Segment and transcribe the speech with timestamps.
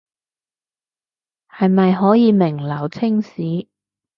[1.51, 3.67] 是咪可以名留青史了